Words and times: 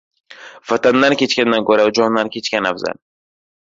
•Vatandan 0.69 1.15
kechganda 1.21 1.59
ko‘ra 1.69 1.85
jondan 2.01 2.33
kechgan 2.37 2.71
afzal. 2.71 3.01